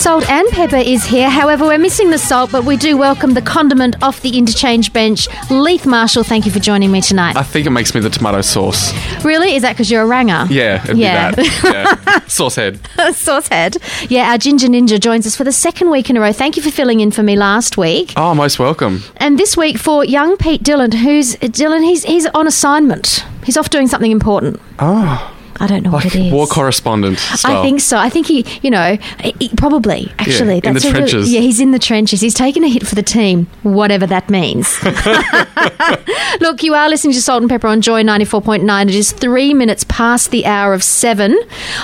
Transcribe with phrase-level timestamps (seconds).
[0.00, 1.28] Salt and pepper is here.
[1.28, 5.28] However, we're missing the salt, but we do welcome the condiment off the interchange bench.
[5.50, 7.36] Leith Marshall, thank you for joining me tonight.
[7.36, 8.94] I think it makes me the tomato sauce.
[9.24, 9.54] really?
[9.54, 10.46] Is that because you're a ranger?
[10.48, 11.30] Yeah, it'd Yeah.
[11.32, 11.62] be that.
[11.62, 12.20] Yeah.
[12.28, 12.80] Sauce head.
[13.14, 13.76] Sauce head.
[14.08, 16.32] Yeah, our Ginger Ninja joins us for the second week in a row.
[16.32, 18.14] Thank you for filling in for me last week.
[18.16, 19.02] Oh, most welcome.
[19.18, 23.26] And this week for young Pete Dillon, who's Dylan, he's he's on assignment.
[23.44, 24.60] He's off doing something important.
[24.78, 26.32] Oh, I don't know like what it is.
[26.32, 27.58] war correspondent style.
[27.58, 27.98] I think so.
[27.98, 28.96] I think he, you know,
[29.38, 30.56] he, probably actually.
[30.58, 31.32] in the a really- trenches.
[31.32, 32.20] yeah, he's in the trenches.
[32.22, 34.78] He's taken a hit for the team, whatever that means.
[36.40, 38.88] Look, you are listening to Salt and Pepper on Joy ninety four point nine.
[38.88, 41.38] It is three minutes past the hour of seven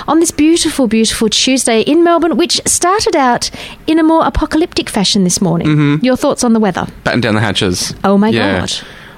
[0.07, 3.49] on this beautiful, beautiful Tuesday in Melbourne, which started out
[3.85, 5.67] in a more apocalyptic fashion this morning.
[5.67, 6.05] Mm-hmm.
[6.05, 6.87] Your thoughts on the weather?
[7.03, 7.93] Batten down the hatches.
[8.03, 8.59] Oh my Yeah.
[8.61, 8.73] God.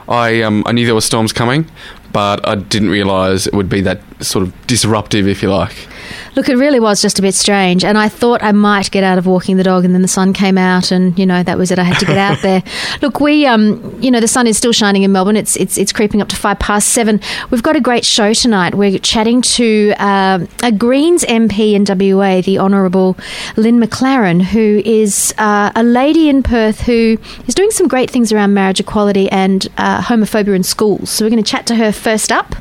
[0.07, 1.67] I um I knew there were storms coming,
[2.11, 5.87] but I didn't realise it would be that sort of disruptive, if you like.
[6.35, 9.17] Look, it really was just a bit strange, and I thought I might get out
[9.17, 11.71] of walking the dog, and then the sun came out, and you know that was
[11.71, 11.79] it.
[11.79, 12.63] I had to get out there.
[13.01, 15.35] Look, we, um, you know, the sun is still shining in Melbourne.
[15.35, 17.19] It's it's it's creeping up to five past seven.
[17.49, 18.75] We've got a great show tonight.
[18.75, 23.17] We're chatting to um a Greens MP in WA, the Honourable
[23.55, 28.31] Lynn MacLaren, who is uh, a lady in Perth who is doing some great things
[28.31, 31.09] around marriage equality and uh, homophobia in schools.
[31.09, 32.55] So we're going to chat to her first up.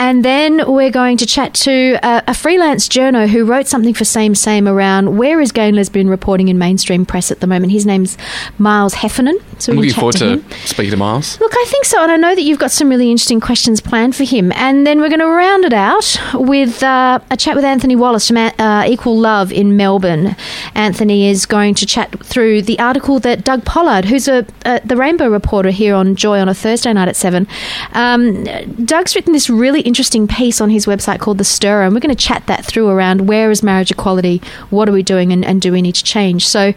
[0.00, 4.06] And then we're going to chat to a, a freelance journo who wrote something for
[4.06, 7.70] Same Same around where is gay and lesbian reporting in mainstream press at the moment.
[7.70, 8.16] His name's
[8.56, 9.38] Miles Heffernan.
[9.58, 11.38] So I'm we're looking forward to to speaking to Miles.
[11.38, 14.16] Look, I think so, and I know that you've got some really interesting questions planned
[14.16, 14.52] for him.
[14.52, 18.26] And then we're going to round it out with uh, a chat with Anthony Wallace
[18.26, 20.34] from uh, Equal Love in Melbourne.
[20.74, 24.96] Anthony is going to chat through the article that Doug Pollard, who's a, uh, the
[24.96, 27.46] Rainbow reporter here on Joy on a Thursday night at seven,
[27.92, 28.44] um,
[28.86, 32.14] Doug's written this really interesting piece on his website called The Stirrer, and we're going
[32.14, 34.40] to chat that through around where is marriage equality,
[34.70, 36.46] what are we doing, and, and do we need to change?
[36.46, 36.74] So.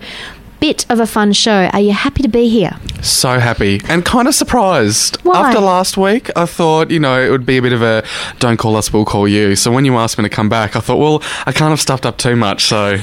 [0.60, 1.70] Bit of a fun show.
[1.74, 2.80] Are you happy to be here?
[3.02, 5.18] So happy and kind of surprised.
[5.24, 5.50] Why?
[5.50, 8.02] After last week, I thought, you know, it would be a bit of a
[8.40, 9.58] don't call us, we'll call you.
[9.58, 12.06] So when you asked me to come back, I thought, well, I can't have stuffed
[12.06, 12.98] up too much, so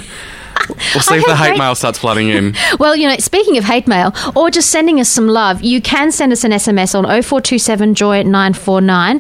[0.94, 2.54] we'll see if the hate great- mail starts flooding in.
[2.78, 6.10] Well, you know, speaking of hate mail or just sending us some love, you can
[6.12, 9.16] send us an SMS on 0427 Joy 949.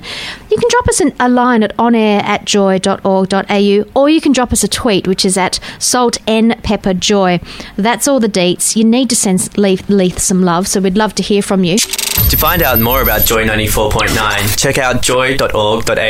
[0.50, 4.52] You can drop us an, a line at onair at joy.org.au or you can drop
[4.52, 7.40] us a tweet, which is at salt n pepper joy.
[7.76, 8.76] That's all the deets.
[8.76, 11.76] You need to send Leith, Leith some love, so we'd love to hear from you.
[12.30, 16.04] To find out more about Joy 94.9, check out joy.org.au.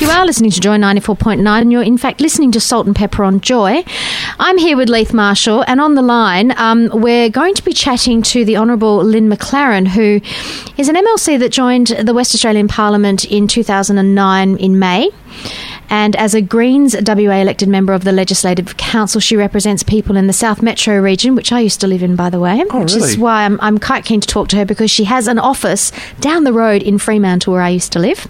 [0.00, 3.22] You are listening to Joy 94.9 and you're in fact listening to Salt and Pepper
[3.22, 3.84] on Joy.
[4.38, 8.22] I'm here with Leith Marshall and on the line um, we're going to be chatting
[8.22, 10.22] to the Honourable Lynn MacLaren who
[10.78, 15.10] is an MLC that joined the West Australian Parliament in 2009 in May.
[15.88, 20.26] And as a Greens WA elected member of the Legislative Council, she represents people in
[20.26, 22.64] the South Metro region, which I used to live in, by the way.
[22.70, 25.26] Oh, which is why I'm, I'm quite keen to talk to her because she has
[25.28, 28.26] an office down the road in Fremantle where I used to live.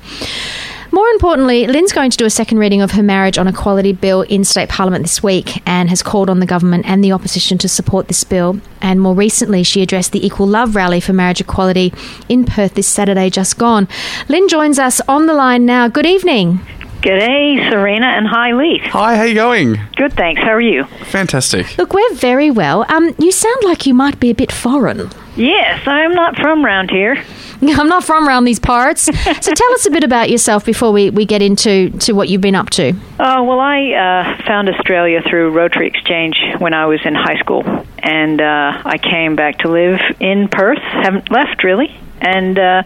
[0.93, 4.23] More importantly, Lynn's going to do a second reading of her marriage on equality bill
[4.23, 7.69] in state parliament this week and has called on the government and the opposition to
[7.69, 8.61] support this bill.
[8.81, 11.93] And more recently, she addressed the Equal Love rally for marriage equality
[12.31, 13.89] in Perth this Saturday just gone.
[14.29, 15.87] Lynn joins us on the line now.
[15.89, 16.61] Good evening.
[17.03, 18.83] G'day, Serena, and hi, Leith.
[18.85, 19.79] Hi, how you going?
[19.97, 20.43] Good, thanks.
[20.43, 20.85] How are you?
[21.05, 21.77] Fantastic.
[21.79, 22.85] Look, we're very well.
[22.89, 25.11] Um, you sound like you might be a bit foreign.
[25.37, 27.23] Yes, I'm not from round here.
[27.63, 29.03] I'm not from around these parts.
[29.05, 32.41] so tell us a bit about yourself before we, we get into to what you've
[32.41, 32.95] been up to.
[33.21, 37.63] Oh, well, I uh, found Australia through Rotary Exchange when I was in high school,
[37.99, 40.79] and uh, I came back to live in Perth.
[40.79, 42.83] Haven't left really, and uh,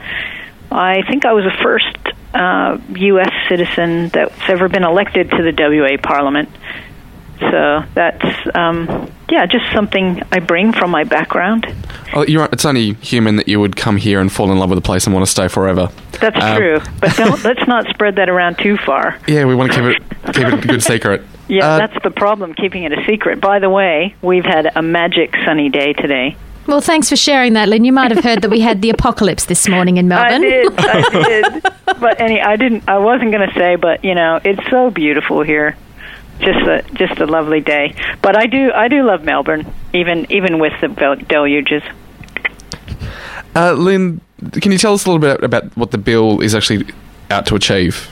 [0.70, 1.96] I think I was the first
[2.34, 3.32] uh, U.S.
[3.48, 6.48] citizen that's ever been elected to the WA Parliament.
[7.40, 8.24] So that's
[8.54, 11.66] um, yeah, just something I bring from my background.
[12.12, 14.76] Oh, you're, it's only human that you would come here and fall in love with
[14.76, 15.88] the place and want to stay forever.
[16.20, 19.18] That's Um, true, but don't let's not spread that around too far.
[19.26, 21.22] Yeah, we want to keep it keep it a good secret.
[21.48, 23.40] Yeah, Uh, that's the problem, keeping it a secret.
[23.40, 26.36] By the way, we've had a magic sunny day today.
[26.66, 27.84] Well, thanks for sharing that, Lynn.
[27.84, 30.44] You might have heard that we had the apocalypse this morning in Melbourne.
[30.44, 30.76] I Melbourne.
[30.76, 31.62] did, I did.
[32.00, 32.84] But any, I didn't.
[32.88, 35.76] I wasn't going to say, but you know, it's so beautiful here.
[36.38, 37.94] Just a just a lovely day.
[38.22, 40.88] But I do I do love Melbourne, even even with the
[41.28, 41.82] deluges.
[43.54, 44.20] Uh, Lynn,
[44.52, 46.86] can you tell us a little bit about what the bill is actually
[47.30, 48.08] out to achieve?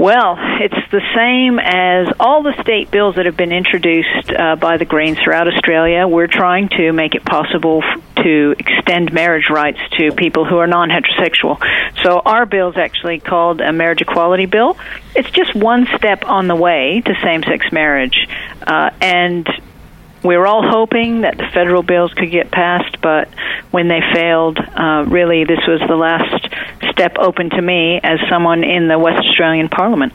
[0.00, 4.78] Well, it's the same as all the state bills that have been introduced uh, by
[4.78, 6.08] the Greens throughout Australia.
[6.08, 10.66] We're trying to make it possible f- to extend marriage rights to people who are
[10.66, 11.60] non heterosexual.
[12.02, 14.78] So our bill is actually called a marriage equality bill.
[15.14, 18.26] It's just one step on the way to same sex marriage.
[18.66, 19.46] Uh, and
[20.22, 23.28] we were all hoping that the federal bills could get passed, but
[23.70, 26.48] when they failed, uh, really this was the last
[26.90, 30.12] step open to me as someone in the West Australian Parliament.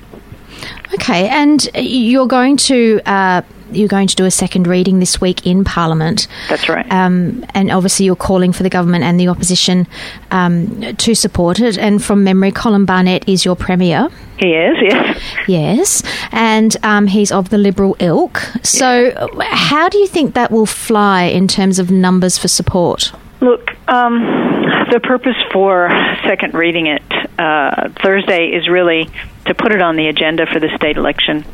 [0.94, 3.42] Okay, and you're going to uh,
[3.72, 6.28] you're going to do a second reading this week in Parliament.
[6.50, 6.90] That's right.
[6.92, 9.88] Um, and obviously, you're calling for the government and the opposition
[10.32, 11.78] um, to support it.
[11.78, 14.10] And from memory, Colin Barnett is your premier.
[14.38, 15.22] he is, yes.
[15.48, 18.38] Yes, and um, he's of the Liberal ilk.
[18.64, 19.12] So,
[19.42, 23.12] how do you think that will fly in terms of numbers for support?
[23.42, 24.20] Look, um,
[24.92, 25.90] the purpose for
[26.26, 27.02] second reading it
[27.38, 29.10] uh, Thursday is really
[29.46, 31.46] to put it on the agenda for the state election.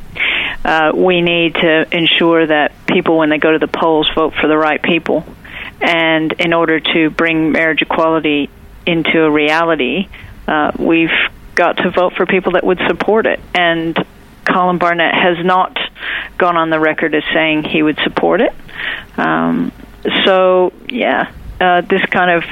[0.63, 4.47] Uh, we need to ensure that people, when they go to the polls, vote for
[4.47, 5.25] the right people.
[5.81, 8.49] And in order to bring marriage equality
[8.85, 10.07] into a reality,
[10.47, 11.09] uh, we've
[11.55, 13.39] got to vote for people that would support it.
[13.55, 13.97] And
[14.45, 15.77] Colin Barnett has not
[16.37, 18.53] gone on the record as saying he would support it.
[19.17, 19.71] Um,
[20.25, 22.43] so, yeah, uh, this kind of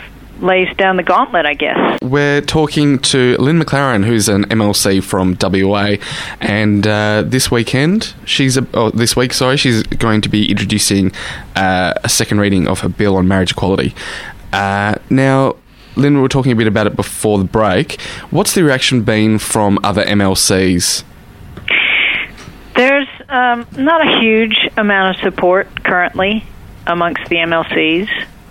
[0.42, 2.00] lays down the gauntlet, I guess.
[2.02, 5.96] We're talking to Lynn MacLaren, who's an MLC from WA,
[6.42, 11.12] and uh, this weekend, she's a, oh, this week, sorry, she's going to be introducing
[11.56, 13.94] uh, a second reading of her bill on marriage equality.
[14.52, 15.56] Uh, now,
[15.96, 18.00] Lynn, we were talking a bit about it before the break.
[18.32, 21.04] What's the reaction been from other MLCs?
[22.76, 26.46] There's um, not a huge amount of support currently
[26.88, 28.08] amongst the MLCs,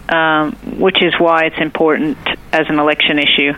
[0.09, 2.19] um, which is why it's important
[2.53, 3.53] as an election issue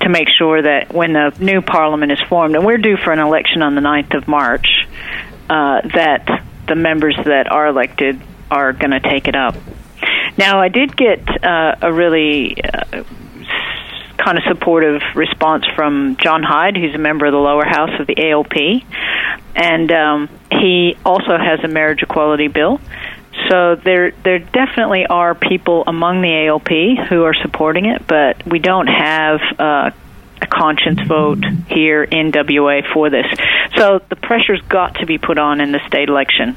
[0.00, 3.18] to make sure that when the new parliament is formed, and we're due for an
[3.18, 4.86] election on the 9th of March,
[5.48, 9.54] uh, that the members that are elected are going to take it up.
[10.36, 13.04] Now, I did get uh, a really uh,
[14.18, 18.06] kind of supportive response from John Hyde, who's a member of the lower house of
[18.06, 18.82] the ALP,
[19.54, 22.80] and um, he also has a marriage equality bill.
[23.48, 28.58] So there, there definitely are people among the ALP who are supporting it, but we
[28.58, 29.90] don't have uh,
[30.44, 33.26] a conscience vote here in WA for this.
[33.76, 36.56] So the pressure's got to be put on in the state election.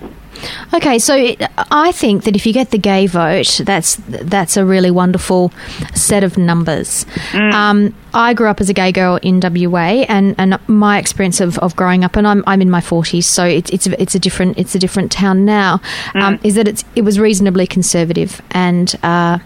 [0.74, 1.36] Okay, so
[1.72, 5.52] I think that if you get the gay vote, that's that's a really wonderful
[5.96, 7.08] set of numbers.
[7.34, 11.58] Um, I grew up as a gay girl in WA, and, and my experience of,
[11.60, 14.20] of growing up, and I'm, I'm in my forties, so it's it's a, it's a
[14.20, 15.82] different it's a different town now.
[16.14, 19.40] Um, is that it's it was reasonably conservative, and uh,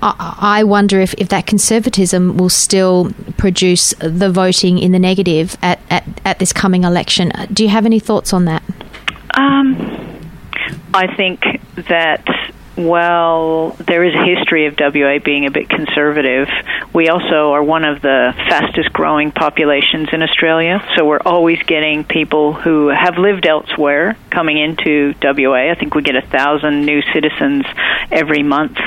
[0.00, 5.80] I wonder if, if that conservatism will still produce the voting in the negative at,
[5.90, 7.32] at, at this coming election.
[7.52, 8.62] Do you have any thoughts on that?
[9.34, 9.76] Um,
[10.94, 11.40] I think
[11.88, 12.24] that
[12.78, 16.48] while there is a history of WA being a bit conservative,
[16.94, 20.86] we also are one of the fastest growing populations in Australia.
[20.96, 25.70] So we're always getting people who have lived elsewhere coming into WA.
[25.70, 27.64] I think we get a thousand new citizens
[28.12, 28.78] every month.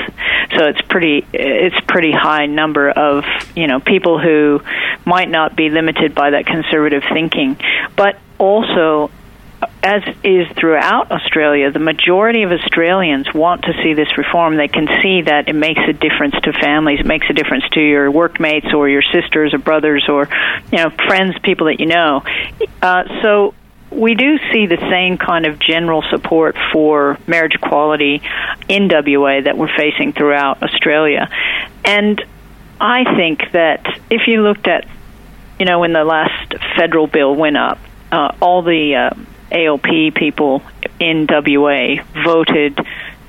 [0.56, 4.62] So it's pretty it's pretty high number of you know people who
[5.04, 7.58] might not be limited by that conservative thinking,
[7.96, 9.10] but also
[9.82, 14.56] as is throughout Australia, the majority of Australians want to see this reform.
[14.56, 17.00] They can see that it makes a difference to families.
[17.00, 20.28] It makes a difference to your workmates or your sisters or brothers or
[20.70, 22.22] you know friends, people that you know.
[22.80, 23.54] Uh, so
[23.90, 28.22] we do see the same kind of general support for marriage equality
[28.68, 31.28] in WA that we're facing throughout Australia,
[31.84, 32.22] and
[32.80, 34.86] I think that if you looked at,
[35.58, 37.78] you know, when the last federal bill went up,
[38.10, 39.14] uh, all the uh,
[39.52, 40.62] ALP people
[40.98, 42.78] in WA voted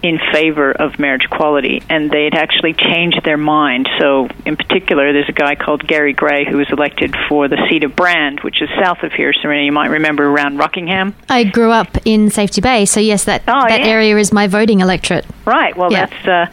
[0.02, 3.88] in favor of marriage equality, and they had actually changed their mind.
[4.00, 7.86] So, in particular, there's a guy called Gary Gray who was elected for the seat
[7.86, 9.32] of Brand, which is south of here.
[9.32, 11.16] Serena, you might remember around Rockingham.
[11.30, 13.88] I grew up in Safety Bay, so yes, that Oh, that yeah.
[13.88, 15.26] area is my voting electorate.
[15.46, 15.74] Right.
[15.78, 16.08] Well, Yeah.
[16.08, 16.46] that's uh,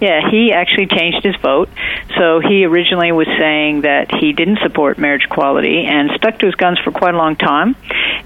[0.00, 0.28] yeah.
[0.28, 1.68] He actually changed his vote.
[2.18, 6.56] So he originally was saying that he didn't support marriage equality and stuck to his
[6.56, 7.76] guns for quite a long time.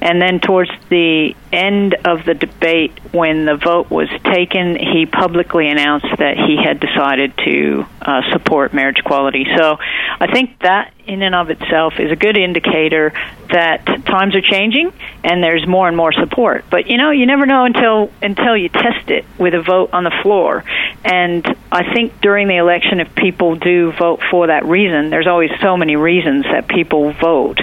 [0.00, 5.68] And then towards the end of the debate, when the vote was taken, he publicly
[5.68, 9.46] announced that he had decided to uh, support marriage equality.
[9.56, 13.12] So I think that, in and of itself, is a good indicator
[13.50, 14.92] that times are changing
[15.24, 16.64] and there's more and more support.
[16.70, 20.04] But you know, you never know until until you test it with a vote on
[20.04, 20.64] the floor.
[21.04, 25.50] And I think during the election, if people do vote for that reason, there's always
[25.60, 27.58] so many reasons that people vote.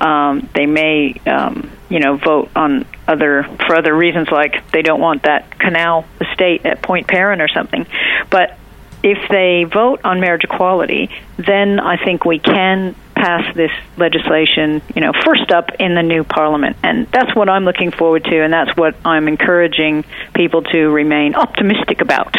[0.00, 1.20] Um, they may.
[1.26, 6.04] Um, you know, vote on other for other reasons, like they don't want that canal
[6.20, 7.86] estate at Point Peron or something.
[8.30, 8.58] But
[9.02, 15.00] if they vote on marriage equality, then I think we can pass this legislation, you
[15.00, 16.76] know, first up in the new parliament.
[16.82, 20.04] And that's what I'm looking forward to, and that's what I'm encouraging
[20.34, 22.36] people to remain optimistic about.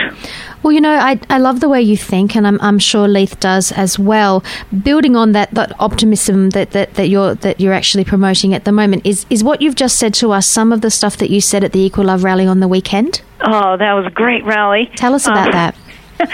[0.64, 3.40] Well, you know, I, I love the way you think, and I'm, I'm sure Leith
[3.40, 4.44] does as well.
[4.84, 8.72] Building on that, that optimism that, that, that you're that you're actually promoting at the
[8.72, 10.48] moment is is what you've just said to us.
[10.48, 13.22] Some of the stuff that you said at the Equal Love rally on the weekend.
[13.42, 14.92] Oh, that was a great rally.
[14.96, 15.76] Tell us about uh, that.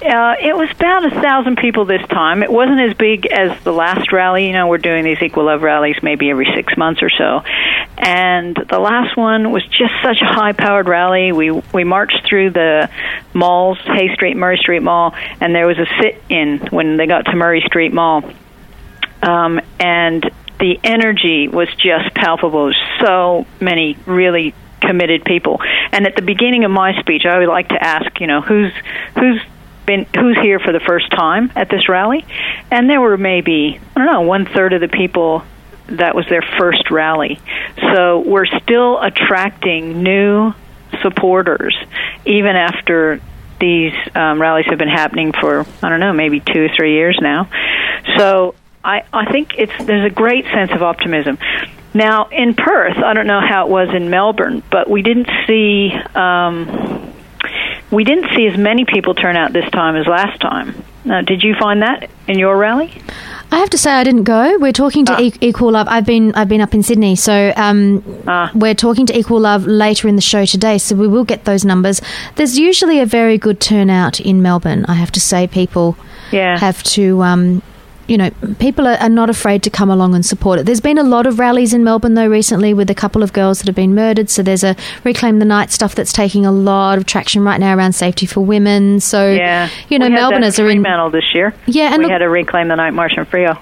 [0.00, 2.42] Uh, it was about a thousand people this time.
[2.42, 4.46] It wasn't as big as the last rally.
[4.46, 7.42] You know, we're doing these Equal Love rallies maybe every six months or so,
[7.98, 11.32] and the last one was just such a high-powered rally.
[11.32, 12.88] We we marched through the
[13.34, 17.36] malls, Hay Street, Murray Street Mall, and there was a sit-in when they got to
[17.36, 18.24] Murray Street Mall,
[19.22, 20.28] um, and
[20.58, 22.72] the energy was just palpable.
[23.04, 25.60] So many really committed people.
[25.92, 28.72] And at the beginning of my speech, I would like to ask, you know, who's
[29.14, 29.40] who's
[29.86, 32.24] been who's here for the first time at this rally,
[32.70, 35.44] and there were maybe I don't know one third of the people
[35.86, 37.40] that was their first rally.
[37.80, 40.52] So we're still attracting new
[41.02, 41.76] supporters
[42.24, 43.20] even after
[43.60, 47.18] these um, rallies have been happening for I don't know maybe two or three years
[47.20, 47.48] now.
[48.16, 51.38] So I I think it's there's a great sense of optimism.
[51.92, 55.92] Now in Perth, I don't know how it was in Melbourne, but we didn't see.
[56.14, 57.12] Um,
[57.90, 60.84] we didn't see as many people turn out this time as last time.
[61.10, 62.92] Uh, did you find that in your rally?
[63.52, 64.58] I have to say I didn't go.
[64.58, 65.30] We're talking to ah.
[65.40, 65.88] Equal Love.
[65.88, 68.52] I've been I've been up in Sydney, so um, ah.
[68.54, 70.78] we're talking to Equal Love later in the show today.
[70.78, 72.00] So we will get those numbers.
[72.36, 74.84] There's usually a very good turnout in Melbourne.
[74.86, 75.96] I have to say, people
[76.30, 76.58] yeah.
[76.58, 77.62] have to um,
[78.10, 80.66] you know, people are, are, not afraid to come along and support it.
[80.66, 83.60] There's been a lot of rallies in Melbourne, though, recently with a couple of girls
[83.60, 84.28] that have been murdered.
[84.28, 84.74] So there's a
[85.04, 88.40] Reclaim the Night stuff that's taking a lot of traction right now around safety for
[88.40, 88.98] women.
[88.98, 89.68] So, yeah.
[89.88, 90.82] you know, Melbourners are in.
[91.12, 91.54] this year.
[91.66, 93.56] Yeah, and we look, had a Reclaim the Night march in Freo.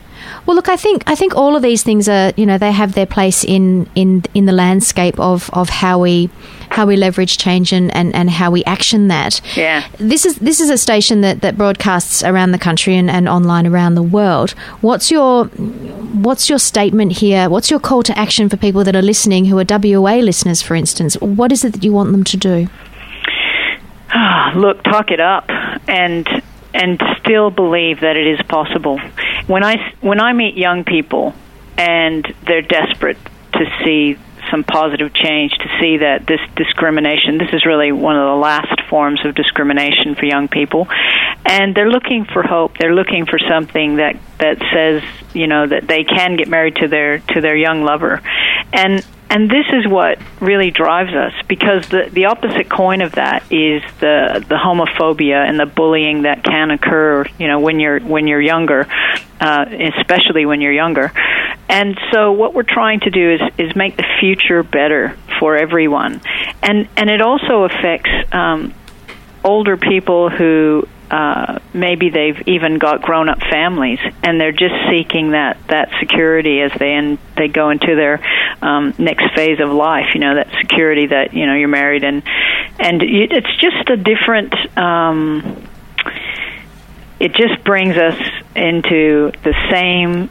[0.47, 2.95] Well, look, I think I think all of these things are you know they have
[2.95, 6.31] their place in in in the landscape of of how we
[6.71, 9.41] how we leverage change and, and, and how we action that.
[9.57, 9.87] Yeah.
[9.99, 13.67] This is this is a station that, that broadcasts around the country and, and online
[13.67, 14.51] around the world.
[14.81, 17.49] What's your what's your statement here?
[17.49, 20.75] What's your call to action for people that are listening who are WA listeners, for
[20.75, 21.15] instance?
[21.21, 22.69] What is it that you want them to do?
[24.11, 25.51] Ah, look, talk it up
[25.87, 26.27] and
[26.75, 28.99] and still believe that it is possible.
[29.47, 31.35] When I when I meet young people
[31.77, 33.19] and they're desperate
[33.53, 34.19] to see
[34.51, 38.81] some positive change to see that this discrimination this is really one of the last
[38.89, 40.89] forms of discrimination for young people
[41.45, 45.03] and they're looking for hope they're looking for something that that says
[45.35, 48.23] you know that they can get married to their to their young lover
[48.73, 53.43] and and this is what really drives us because the the opposite coin of that
[53.53, 58.27] is the the homophobia and the bullying that can occur you know when you're when
[58.27, 58.87] you're younger
[59.41, 59.67] uh,
[59.99, 61.13] especially when you're younger.
[61.69, 66.21] And so what we're trying to do is is make the future better for everyone.
[66.63, 68.75] And and it also affects um,
[69.45, 75.31] older people who uh, maybe they've even got grown up families and they're just seeking
[75.31, 78.21] that that security as they in, they go into their
[78.63, 82.23] um, next phase of life you know that security that you know you're married and
[82.79, 85.67] and it's just a different um,
[87.19, 88.21] it just brings us
[88.55, 90.31] into the same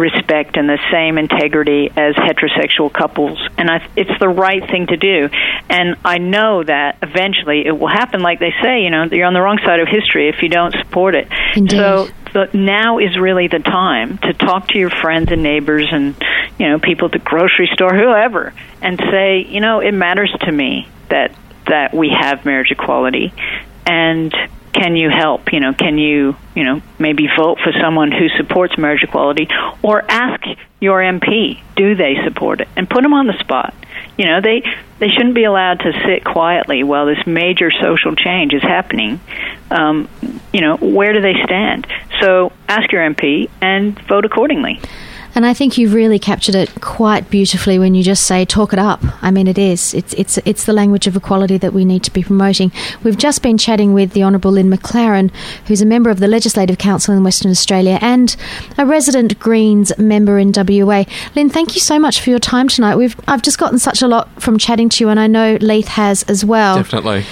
[0.00, 3.38] respect and the same integrity as heterosexual couples.
[3.56, 5.28] And I, it's the right thing to do.
[5.68, 8.20] And i know that eventually it will happen.
[8.20, 10.74] Like they say you know you're on the wrong side of history if you don't
[10.74, 11.28] support it.
[11.54, 11.76] Indeed.
[11.76, 16.16] so the, now is really the time to talk to your friends and neighbors and
[16.58, 18.52] you know people at the grocery store whoever
[18.82, 21.34] and say you know it matters to me that
[21.66, 23.32] that we have marriage equality.
[23.86, 24.34] And
[24.72, 25.52] can you help?
[25.52, 29.48] You know, can you, you know, maybe vote for someone who supports marriage equality
[29.82, 30.42] or ask
[30.80, 32.68] your MP, do they support it?
[32.76, 33.74] And put them on the spot.
[34.16, 34.62] You know, they
[34.98, 39.20] they shouldn't be allowed to sit quietly while this major social change is happening.
[39.70, 40.08] Um,
[40.52, 41.86] you know, where do they stand?
[42.20, 44.80] So ask your MP and vote accordingly.
[45.34, 48.78] And I think you've really captured it quite beautifully when you just say "talk it
[48.78, 49.94] up." I mean, it is.
[49.94, 52.72] It's it's it's the language of equality that we need to be promoting.
[53.02, 55.30] We've just been chatting with the Honourable Lynn MacLaren,
[55.66, 58.36] who's a member of the Legislative Council in Western Australia and
[58.76, 61.04] a resident Greens member in WA.
[61.34, 62.96] Lynn, thank you so much for your time tonight.
[62.96, 65.88] We've I've just gotten such a lot from chatting to you, and I know Leith
[65.88, 66.76] has as well.
[66.76, 67.24] Definitely.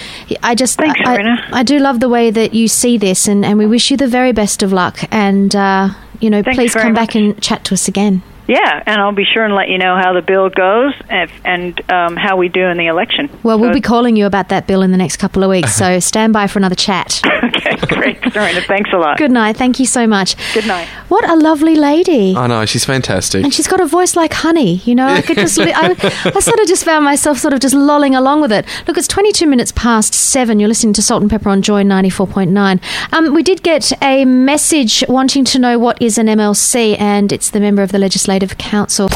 [0.43, 3.45] I just Thanks, I, I, I do love the way that you see this, and,
[3.45, 4.99] and we wish you the very best of luck.
[5.11, 5.91] And uh,
[6.21, 8.23] you know, Thanks please come back and chat to us again.
[8.47, 11.91] Yeah, and I'll be sure and let you know how the bill goes and, and
[11.93, 13.29] um, how we do in the election.
[13.43, 15.75] Well, we'll So- be calling you about that bill in the next couple of weeks,
[15.77, 17.21] so stand by for another chat.
[17.83, 18.61] okay, great, Serena.
[18.63, 19.19] Thanks a lot.
[19.19, 19.57] Good night.
[19.57, 20.37] Thank you so much.
[20.55, 20.87] Good night.
[21.09, 22.37] What a lovely lady.
[22.37, 23.45] I know, she's fantastic.
[23.45, 25.07] and she's got a voice like honey, you know.
[25.07, 25.91] I could just, li- I,
[26.35, 28.67] I sort of just found myself sort of just lolling along with it.
[28.87, 30.59] Look, it's twenty-two minutes past seven.
[30.61, 32.81] You're listening to Salt and Pepper on Joy ninety-four point nine.
[33.13, 37.51] Um, we did get a message wanting to know what is an MLC, and it's
[37.51, 39.09] the member of the Legislative Council.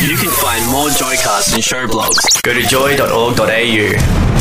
[0.00, 2.42] You can find more Joycasts and show blogs.
[2.42, 4.37] Go to joy.org.au.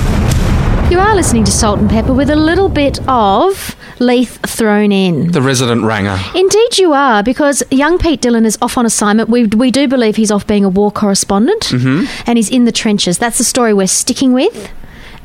[0.90, 5.32] You are listening to Salt and Pepper with a little bit of Leith thrown in.
[5.34, 6.18] the resident ranger.
[6.34, 9.28] Indeed, you are, because young Pete Dillon is off on assignment.
[9.30, 12.06] We, we do believe he's off being a war correspondent, Mm-hmm.
[12.30, 13.18] and he's in the trenches.
[13.18, 14.72] That's the story we're sticking with,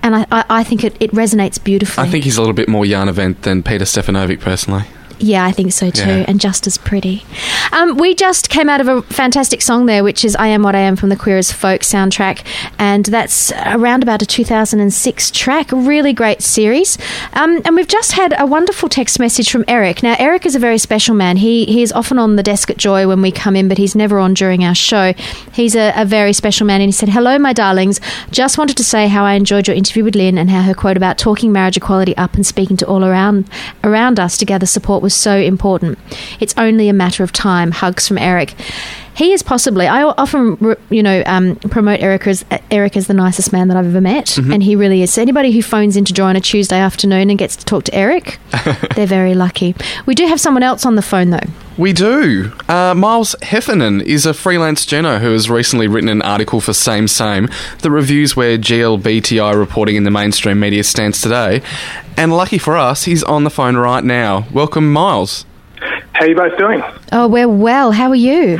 [0.02, 2.08] and I, I, I think it, it resonates beautifully.
[2.08, 4.82] I think he's a little bit more yarn event than Peter Stefanovic, personally.
[5.22, 6.24] Yeah, I think so too, Yeah.
[6.26, 7.24] and just as pretty.
[7.70, 10.74] Um, we just came out of a fantastic song there, which is "I Am What
[10.74, 12.40] I Am" from the Queer as Folk soundtrack,
[12.78, 15.68] and that's around about a 2006 track.
[15.70, 16.98] Really great series.
[17.34, 20.02] Um, and we've just had a wonderful text message from Eric.
[20.02, 21.36] Now, Eric is a very special man.
[21.36, 23.94] He he is often on the desk at Joy when we come in, but he's
[23.94, 25.14] never on during our show.
[25.52, 28.00] He's a, a very special man, and he said, "Hello, my darlings.
[28.32, 30.96] Just wanted to say how I enjoyed your interview with Lynn and how her quote
[30.96, 33.48] about talking marriage equality up and speaking to all around
[33.84, 35.98] around us to gather support was so important.
[36.40, 37.70] It's only a matter of time.
[37.70, 38.54] Hugs from Eric.
[39.14, 39.86] He is possibly.
[39.86, 43.86] I often, you know, um, promote Eric as Eric as the nicest man that I've
[43.86, 45.12] ever met, and he really is.
[45.12, 47.94] So anybody who phones in to join a Tuesday afternoon and gets to talk to
[47.94, 48.38] Eric,
[48.96, 49.74] they're very lucky.
[50.06, 51.40] We do have someone else on the phone though.
[51.78, 52.52] We do.
[52.68, 57.08] Uh, Miles Heffernan is a freelance journo who has recently written an article for Same
[57.08, 57.48] Same
[57.80, 61.62] that reviews where GLBTI reporting in the mainstream media stands today.
[62.16, 64.46] And lucky for us, he's on the phone right now.
[64.52, 65.46] Welcome, Miles.
[66.12, 66.82] How are you both doing?
[67.10, 67.92] Oh, we're well.
[67.92, 68.58] How are you?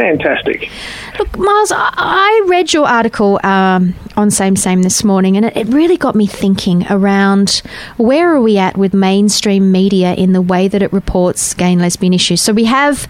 [0.00, 0.70] Fantastic.
[1.18, 5.54] Look, Miles, I, I read your article um, on Same Same this morning, and it,
[5.54, 7.60] it really got me thinking around
[7.98, 11.82] where are we at with mainstream media in the way that it reports gay and
[11.82, 12.40] lesbian issues.
[12.40, 13.06] So we have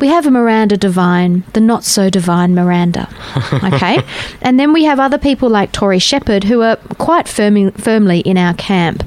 [0.00, 3.06] we have a Miranda Devine, the not so divine Miranda,
[3.74, 3.98] okay,
[4.40, 8.38] and then we have other people like Tory Shepherd who are quite firmly firmly in
[8.38, 9.04] our camp.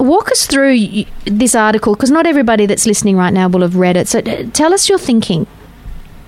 [0.00, 3.96] Walk us through this article because not everybody that's listening right now will have read
[3.96, 4.08] it.
[4.08, 5.46] So uh, tell us your thinking.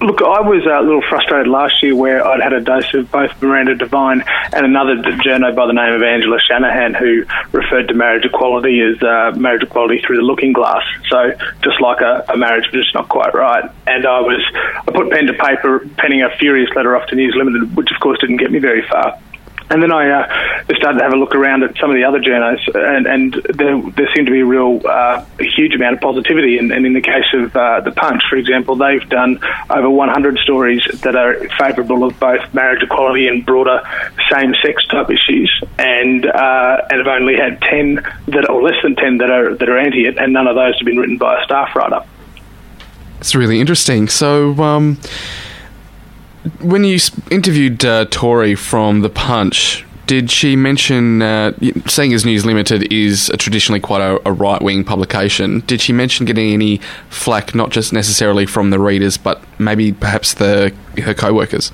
[0.00, 3.30] Look, I was a little frustrated last year where I'd had a dose of both
[3.40, 8.24] Miranda Devine and another journo by the name of Angela Shanahan who referred to marriage
[8.24, 10.82] equality as uh, marriage equality through the looking glass.
[11.08, 13.70] So just like a, a marriage, but just not quite right.
[13.86, 14.42] And I was,
[14.86, 18.00] I put pen to paper, penning a furious letter off to News Limited, which of
[18.00, 19.18] course didn't get me very far.
[19.70, 22.20] And then I uh, started to have a look around at some of the other
[22.20, 26.58] journos, and, and there, there seemed to be a real uh, huge amount of positivity.
[26.58, 30.38] And, and in the case of uh, the Punch, for example, they've done over 100
[30.38, 33.80] stories that are favourable of both marriage equality and broader
[34.30, 37.94] same-sex type issues, and uh, and have only had 10
[38.28, 40.76] that, or less than 10 that are that are anti it, and none of those
[40.78, 42.04] have been written by a staff writer.
[43.18, 44.08] It's really interesting.
[44.08, 44.98] So, um,
[46.60, 46.98] when you
[47.30, 51.52] interviewed uh, Tory from The Punch, did she mention, uh,
[51.86, 56.26] seeing as News Limited is traditionally quite a, a right wing publication, did she mention
[56.26, 56.78] getting any
[57.08, 61.72] flack, not just necessarily from the readers, but maybe perhaps the her co workers?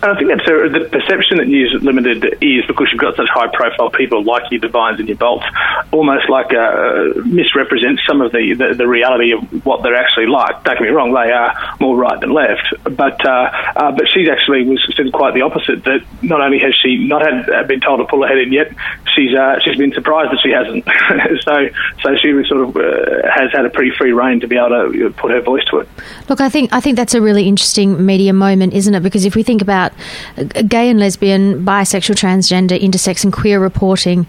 [0.00, 3.28] And I think that's a, the perception that News Limited is because you've got such
[3.28, 5.44] high profile people like your Devines and your Bolts,
[5.90, 10.62] almost like uh, misrepresents some of the, the, the reality of what they're actually like.
[10.62, 12.74] Don't get me wrong, they are more right than left.
[12.84, 15.82] But uh, uh, but she's actually was said quite the opposite.
[15.84, 18.52] That not only has she not had uh, been told to pull her head in
[18.52, 18.72] yet,
[19.14, 20.84] she's uh, she's been surprised that she hasn't.
[21.42, 21.68] so
[22.02, 24.92] so she was sort of uh, has had a pretty free reign to be able
[24.92, 25.88] to put her voice to it.
[26.28, 29.02] Look, I think I think that's a really interesting media moment, isn't it?
[29.02, 29.87] Because if we think about
[30.36, 34.26] uh, gay and lesbian, bisexual, transgender, intersex, and queer reporting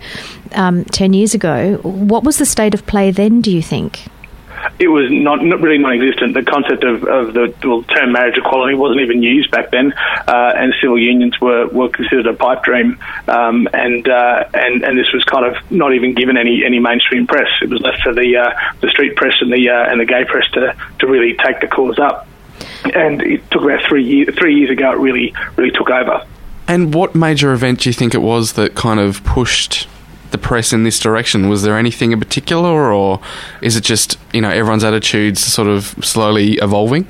[0.53, 3.41] um, ten years ago, what was the state of play then?
[3.41, 4.09] Do you think?
[4.79, 6.33] it was not, not really non-existent.
[6.33, 10.53] The concept of, of the well, term marriage equality wasn't even used back then, uh,
[10.55, 12.97] and civil unions were, were considered a pipe dream.
[13.27, 17.27] Um, and, uh, and and this was kind of not even given any, any mainstream
[17.27, 17.49] press.
[17.61, 20.25] It was left for the uh, the street press and the uh, and the gay
[20.25, 22.27] press to, to really take the cause up.
[22.93, 24.35] And it took about three years.
[24.35, 26.25] Three years ago, it really really took over.
[26.67, 29.87] And what major event do you think it was that kind of pushed
[30.31, 31.49] the press in this direction?
[31.49, 33.19] Was there anything in particular, or
[33.61, 37.07] is it just you know everyone's attitudes sort of slowly evolving?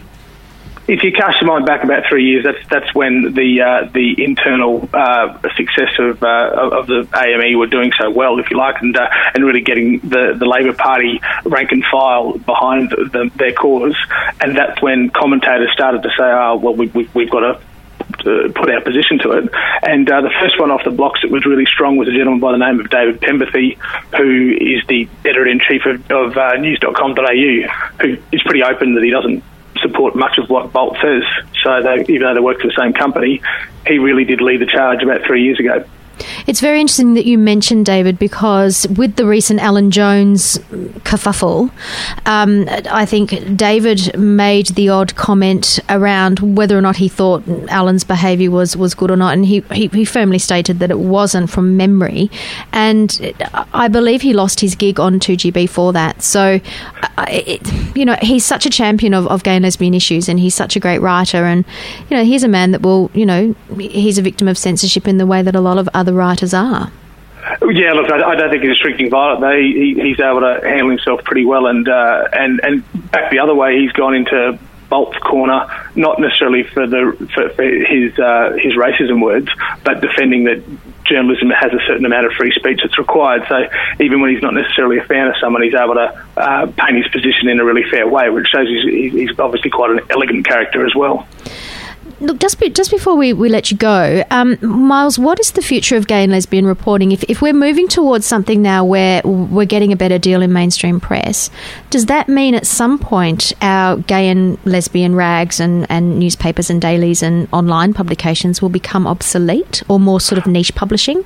[0.90, 4.24] If you cast your mind back about three years, that's that's when the uh, the
[4.24, 8.82] internal uh, success of uh, of the AME were doing so well, if you like,
[8.82, 13.54] and uh, and really getting the, the Labor Party rank and file behind the, their
[13.54, 13.96] cause,
[14.42, 17.62] and that's when commentators started to say, "Oh, well, we, we, we've got to."
[18.22, 19.50] put our position to it.
[19.84, 22.40] And uh, the first one off the blocks that was really strong was a gentleman
[22.40, 23.78] by the name of David Penberthy,
[24.18, 29.04] who is the editor in chief of, of uh, news.com.au, who is pretty open that
[29.04, 29.44] he doesn't
[29.82, 31.24] support much of what Bolt says.
[31.64, 33.42] So they, even though they work for the same company,
[33.88, 35.84] he really did lead the charge about three years ago.
[36.48, 40.58] It's very interesting that you mentioned David because with the recent Alan Jones
[41.04, 41.72] kerfuffle,
[42.26, 48.04] um, I think David made the odd comment around whether or not he thought Alan's
[48.04, 51.50] behaviour was, was good or not, and he, he, he firmly stated that it wasn't
[51.50, 52.30] from memory,
[52.72, 53.34] and
[53.74, 56.22] I believe he lost his gig on 2GB for that.
[56.22, 56.60] So,
[57.28, 60.56] it, you know, he's such a champion of, of gay and lesbian issues, and he's
[60.56, 61.66] such a great writer, and
[62.10, 65.18] you know, he's a man that will, you know, he's a victim of censorship in
[65.18, 66.92] the way that a lot of other the writers are.
[67.62, 69.40] Yeah, look, I, don't think he's a shrinking violet.
[69.42, 73.40] Though he, he's able to handle himself pretty well, and uh, and and back the
[73.40, 78.58] other way, he's gone into Bolt's corner, not necessarily for the for, for his uh,
[78.60, 79.48] his racism words,
[79.84, 80.64] but defending that
[81.06, 83.44] journalism has a certain amount of free speech that's required.
[83.48, 83.68] So
[84.00, 87.08] even when he's not necessarily a fan of someone, he's able to uh, paint his
[87.08, 90.86] position in a really fair way, which shows he's, he's obviously quite an elegant character
[90.86, 91.28] as well.
[92.22, 95.62] Look, just be, just before we, we let you go, um, Miles, what is the
[95.62, 97.14] future of gay and lesbian reporting?
[97.14, 101.00] If, if we're moving towards something now where we're getting a better deal in mainstream
[101.00, 101.50] press,
[101.90, 106.82] does that mean at some point our gay and lesbian rags and, and newspapers and
[106.82, 111.24] dailies and online publications will become obsolete or more sort of niche publishing?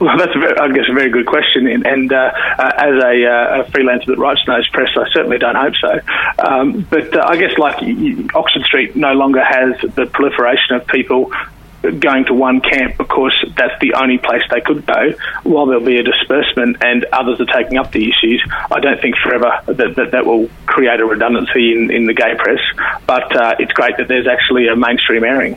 [0.00, 1.66] Well, that's, a very, I guess, a very good question.
[1.66, 5.56] And, uh, uh, as a, uh, a, freelancer that writes Nose Press, I certainly don't
[5.56, 6.00] hope so.
[6.38, 7.82] Um, but uh, I guess, like
[8.34, 11.32] Oxford Street no longer has the proliferation of people
[11.82, 15.14] going to one camp because that's the only place they could go.
[15.44, 19.16] While there'll be a disbursement and others are taking up the issues, I don't think
[19.16, 22.60] forever that that, that will create a redundancy in, in the gay press.
[23.06, 25.56] But uh, it's great that there's actually a mainstream airing.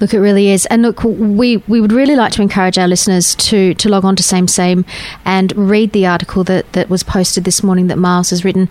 [0.00, 0.66] Look, it really is.
[0.66, 4.16] And look, we, we would really like to encourage our listeners to, to log on
[4.16, 4.84] to Same Same
[5.24, 8.68] and read the article that, that was posted this morning that Miles has written.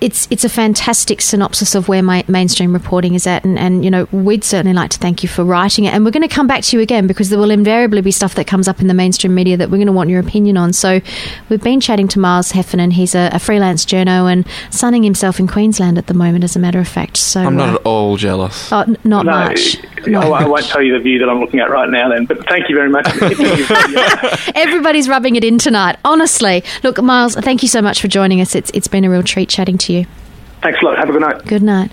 [0.00, 3.44] It's it's a fantastic synopsis of where my mainstream reporting is at.
[3.44, 5.94] And, and, you know, we'd certainly like to thank you for writing it.
[5.94, 8.34] And we're going to come back to you again because there will invariably be stuff
[8.34, 10.72] that comes up in the mainstream media that we're going to want your opinion on.
[10.72, 11.00] So
[11.48, 12.92] we've been chatting to Miles Heffernan.
[12.92, 16.58] He's a, a freelance journo and sunning himself in Queensland at the moment, as a
[16.58, 17.16] matter of fact.
[17.16, 18.72] So I'm not uh, at all jealous.
[18.72, 19.78] Oh, n- not no, much.
[20.06, 20.25] No.
[20.32, 22.26] I won't tell you the view that I'm looking at right now, then.
[22.26, 23.06] But thank you very much.
[24.54, 25.98] Everybody's rubbing it in tonight.
[26.04, 28.54] Honestly, look, Miles, thank you so much for joining us.
[28.54, 30.06] It's it's been a real treat chatting to you.
[30.62, 30.98] Thanks a lot.
[30.98, 31.44] Have a good night.
[31.46, 31.90] Good night.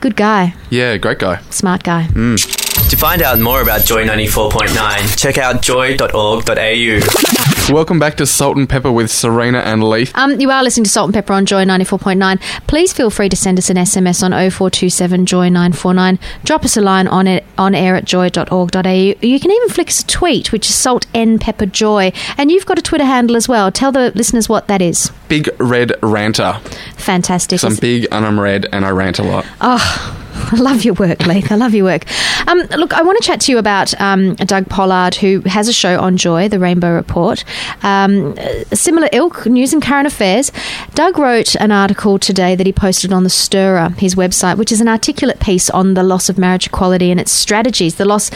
[0.00, 0.54] Good guy.
[0.70, 1.40] Yeah, great guy.
[1.50, 2.06] Smart guy.
[2.12, 2.67] Mm.
[2.90, 7.74] To find out more about Joy 94.9, check out joy.org.au.
[7.74, 10.10] Welcome back to Salt and Pepper with Serena and Leith.
[10.14, 12.40] Um, you are listening to Salt and Pepper on Joy 94.9.
[12.66, 16.18] Please feel free to send us an SMS on 0427 Joy 949.
[16.44, 18.90] Drop us a line on it on air at joy.org.au.
[18.90, 22.10] You can even flick us a tweet, which is Salt and Pepper Joy.
[22.38, 23.70] And you've got a Twitter handle as well.
[23.70, 25.12] Tell the listeners what that is.
[25.28, 26.54] Big Red Ranter.
[26.96, 27.60] Fantastic.
[27.60, 29.44] So I'm big and I'm red and I rant a lot.
[29.60, 30.24] Oh.
[30.52, 31.50] I love your work, Leith.
[31.52, 32.04] I love your work.
[32.46, 35.72] Um, look, I want to chat to you about um, Doug Pollard, who has a
[35.72, 37.44] show on Joy, the Rainbow Report.
[37.82, 38.36] Um,
[38.72, 40.52] similar ilk, news and current affairs.
[40.94, 44.80] Doug wrote an article today that he posted on the Stirrer, his website, which is
[44.80, 47.96] an articulate piece on the loss of marriage equality and its strategies.
[47.96, 48.30] The loss,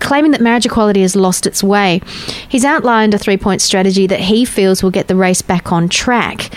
[0.00, 2.00] claiming that marriage equality has lost its way.
[2.48, 6.50] He's outlined a three-point strategy that he feels will get the race back on track.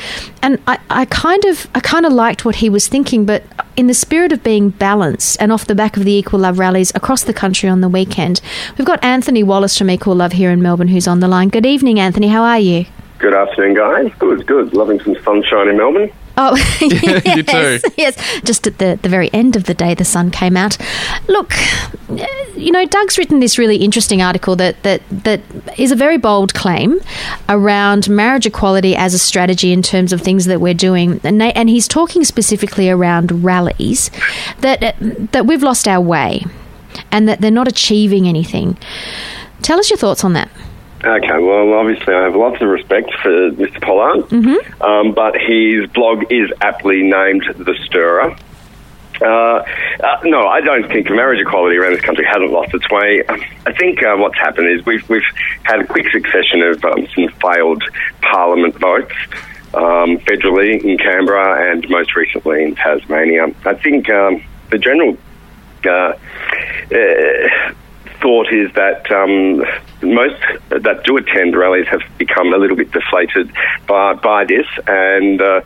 [0.43, 3.43] And I, I kind of, I kind of liked what he was thinking, but
[3.75, 6.91] in the spirit of being balanced and off the back of the Equal Love rallies
[6.95, 8.41] across the country on the weekend,
[8.79, 11.49] we've got Anthony Wallace from Equal Love here in Melbourne who's on the line.
[11.49, 12.29] Good evening, Anthony.
[12.29, 12.87] How are you?
[13.19, 14.11] Good afternoon, guys.
[14.17, 14.73] Good, good.
[14.73, 16.11] Loving some sunshine in Melbourne.
[16.43, 17.79] Oh, yes, you too.
[17.97, 20.75] Yes, just at the, the very end of the day, the sun came out.
[21.27, 21.53] Look,
[22.09, 22.25] uh,
[22.55, 25.41] you know, Doug's written this really interesting article that, that, that
[25.77, 26.99] is a very bold claim
[27.47, 31.21] around marriage equality as a strategy in terms of things that we're doing.
[31.23, 34.09] And, they, and he's talking specifically around rallies,
[34.61, 34.93] that, uh,
[35.33, 36.43] that we've lost our way
[37.11, 38.79] and that they're not achieving anything.
[39.61, 40.49] Tell us your thoughts on that.
[41.03, 43.81] Okay, well, obviously, I have lots of respect for Mr.
[43.81, 44.83] Pollard, mm-hmm.
[44.83, 48.35] um, but his blog is aptly named The Stirrer.
[49.19, 49.63] Uh,
[50.03, 53.23] uh, no, I don't think marriage equality around this country hasn't lost its way.
[53.65, 55.21] I think uh, what's happened is we've we've
[55.63, 57.83] had a quick succession of um, some failed
[58.21, 59.13] parliament votes.
[59.73, 63.45] Um, federally in Canberra and most recently in Tasmania.
[63.63, 65.17] I think um, the general
[65.85, 66.13] uh,
[66.91, 67.73] uh,
[68.21, 69.57] thought is that um,
[70.01, 73.51] most that do attend rallies have become a little bit deflated
[73.87, 74.65] by, by this.
[74.87, 75.61] And uh,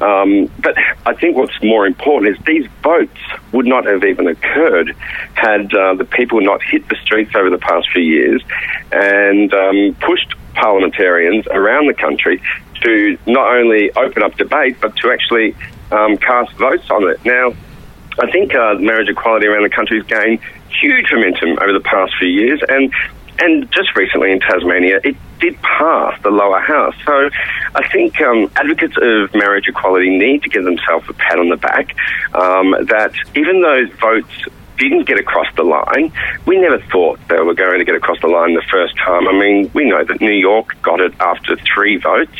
[0.00, 3.18] um, but I think what's more important is these votes
[3.52, 4.94] would not have even occurred
[5.34, 8.42] had uh, the people not hit the streets over the past few years
[8.92, 12.42] and um, pushed parliamentarians around the country
[12.82, 15.54] to not only open up debate but to actually
[15.90, 17.24] um, cast votes on it.
[17.24, 17.54] Now,
[18.20, 20.40] I think uh, marriage equality around the country has gained
[20.80, 22.92] huge momentum over the past few years, and
[23.40, 26.94] and just recently in Tasmania, it did pass the lower house.
[27.06, 27.30] So
[27.74, 31.56] I think um, advocates of marriage equality need to give themselves a pat on the
[31.56, 31.94] back.
[32.34, 36.12] Um, that even though votes didn't get across the line,
[36.46, 39.28] we never thought they were going to get across the line the first time.
[39.28, 42.36] I mean, we know that New York got it after three votes.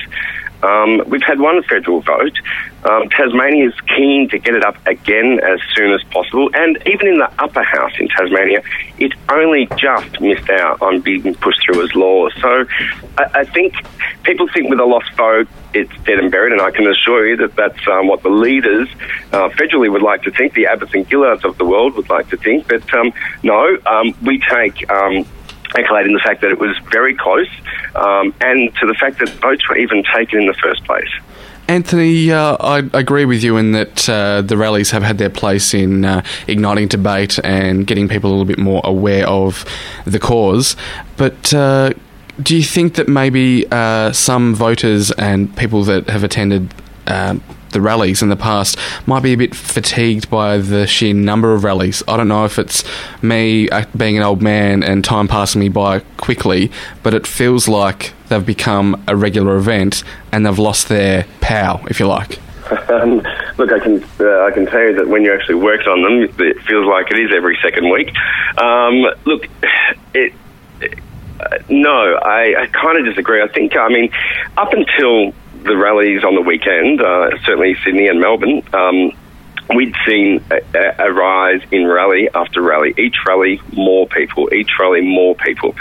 [0.62, 2.37] Um, we've had one federal vote.
[2.85, 7.09] Um, Tasmania is keen to get it up again as soon as possible, and even
[7.09, 8.62] in the upper house in Tasmania,
[8.99, 12.29] it only just missed out on being pushed through as law.
[12.40, 12.66] So
[13.18, 13.75] I, I think
[14.23, 17.37] people think with a lost vote, it's dead and buried, and I can assure you
[17.38, 18.88] that that's um, what the leaders
[19.33, 22.29] uh, federally would like to think, the Abbotts and Gillards of the world would like
[22.31, 22.68] to think.
[22.68, 24.90] But um, no, um, we take
[25.76, 27.48] um, accolading the fact that it was very close
[27.94, 31.11] um, and to the fact that votes were even taken in the first place.
[31.68, 35.74] Anthony, uh, I agree with you in that uh, the rallies have had their place
[35.74, 39.66] in uh, igniting debate and getting people a little bit more aware of
[40.07, 40.76] the cause.
[41.18, 41.92] But uh,
[42.42, 46.72] do you think that maybe uh, some voters and people that have attended
[47.07, 47.37] uh,
[47.70, 51.64] the rallies in the past might be a bit fatigued by the sheer number of
[51.64, 52.02] rallies.
[52.09, 52.85] I don't know if it's
[53.22, 56.70] me uh, being an old man and time passing me by quickly,
[57.02, 62.00] but it feels like they've become a regular event and they've lost their pow, if
[62.00, 62.38] you like.
[62.90, 63.22] Um,
[63.57, 66.22] look, I can uh, I can tell you that when you actually worked on them,
[66.38, 68.14] it feels like it is every second week.
[68.59, 69.46] Um, look,
[70.14, 70.35] it,
[71.40, 73.42] uh, no, I, I kind of disagree.
[73.42, 74.11] I think I mean
[74.57, 79.12] up until the rallies on the weekend, uh, certainly Sydney and Melbourne, um,
[79.75, 82.94] we'd seen a, a, rise in rally after rally.
[82.97, 84.53] Each rally, more people.
[84.53, 85.75] Each rally, more people.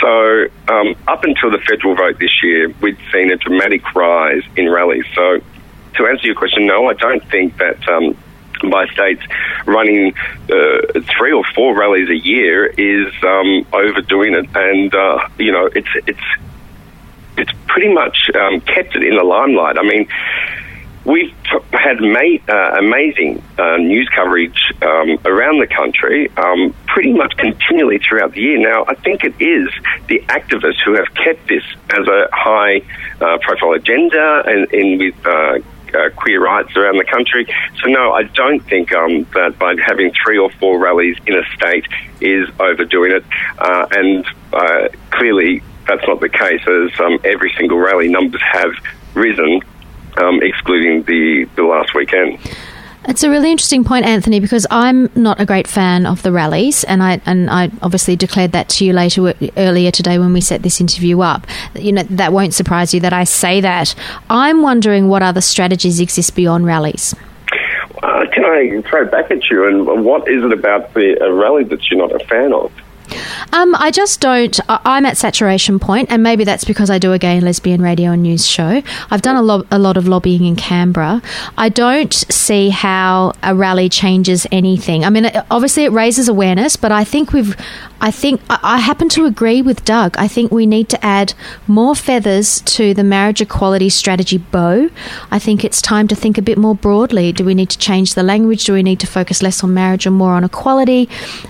[0.00, 4.70] So um, up until the federal vote this year, we'd seen a dramatic rise in
[4.70, 5.04] rallies.
[5.14, 5.40] So
[5.96, 7.88] to answer your question, no, I don't think that.
[7.88, 8.16] Um,
[8.70, 9.22] by states
[9.66, 10.14] running
[10.50, 15.66] uh, three or four rallies a year is um, overdoing it, and uh, you know
[15.66, 16.18] it's it's
[17.36, 19.78] it's pretty much um, kept it in the limelight.
[19.78, 20.08] I mean,
[21.04, 21.32] we've
[21.72, 27.98] had ma- uh, amazing uh, news coverage um, around the country, um, pretty much continually
[27.98, 28.58] throughout the year.
[28.58, 29.68] Now, I think it is
[30.08, 32.82] the activists who have kept this as a high
[33.20, 35.26] uh, profile agenda and in with.
[35.26, 35.58] Uh,
[35.94, 37.46] uh, queer rights around the country.
[37.80, 41.44] So, no, I don't think um, that by having three or four rallies in a
[41.54, 41.86] state
[42.20, 43.24] is overdoing it.
[43.56, 44.26] Uh, and
[45.12, 48.72] clearly, that's not the case, as um, every single rally numbers have
[49.14, 49.60] risen,
[50.18, 52.38] um, excluding the, the last weekend.
[53.08, 56.82] It's a really interesting point, Anthony, because I'm not a great fan of the rallies,
[56.82, 60.62] and I and I obviously declared that to you later earlier today when we set
[60.62, 61.46] this interview up.
[61.76, 63.94] You know that won't surprise you that I say that.
[64.28, 67.14] I'm wondering what other strategies exist beyond rallies.
[68.02, 69.68] Uh, can I throw back at you?
[69.68, 72.72] And what is it about the rally that you're not a fan of?
[73.52, 74.58] Um, I just don't.
[74.68, 78.10] I'm at saturation point, and maybe that's because I do a gay and lesbian radio
[78.10, 78.82] and news show.
[79.10, 81.22] I've done a, lo- a lot of lobbying in Canberra.
[81.56, 85.04] I don't see how a rally changes anything.
[85.04, 87.56] I mean, obviously it raises awareness, but I think we've.
[87.98, 90.16] I think I happen to agree with Doug.
[90.18, 91.32] I think we need to add
[91.66, 94.90] more feathers to the marriage equality strategy bow.
[95.30, 97.32] I think it's time to think a bit more broadly.
[97.32, 98.64] Do we need to change the language?
[98.64, 101.06] Do we need to focus less on marriage and more on equality?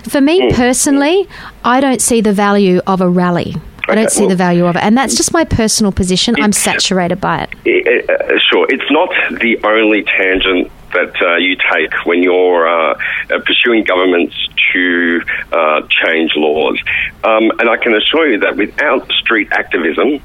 [0.07, 1.27] For me personally,
[1.63, 3.55] I don't see the value of a rally.
[3.89, 4.83] I don't see well, the value of it.
[4.83, 6.35] And that's just my personal position.
[6.39, 7.49] I'm saturated by it.
[7.65, 8.67] it uh, sure.
[8.69, 12.93] It's not the only tangent that uh, you take when you're uh,
[13.29, 14.35] uh pursuing governments
[14.73, 16.81] to uh, change laws.
[17.23, 20.21] Um, and I can assure you that without street activism,